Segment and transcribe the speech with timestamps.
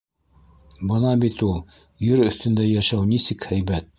[0.91, 1.59] Бына бит ул
[2.07, 3.89] ер өҫтөндә йәшәү нисек һәйбәт.